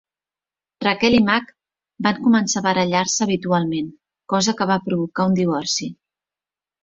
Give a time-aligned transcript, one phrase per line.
[0.83, 1.51] Rachel i Mac
[2.07, 3.93] van començar a barallar-se habitualment,
[4.35, 5.91] cosa que va provocar un divorci.